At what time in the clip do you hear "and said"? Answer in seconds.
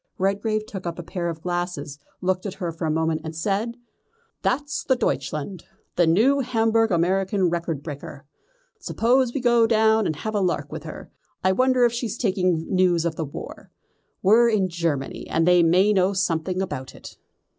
3.23-3.77